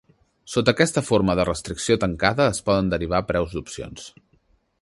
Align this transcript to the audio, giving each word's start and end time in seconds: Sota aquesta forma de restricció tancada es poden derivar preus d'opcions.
Sota 0.53 0.71
aquesta 0.77 1.03
forma 1.09 1.35
de 1.41 1.45
restricció 1.49 1.99
tancada 2.05 2.49
es 2.55 2.65
poden 2.71 2.93
derivar 2.95 3.23
preus 3.33 3.55
d'opcions. 3.59 4.13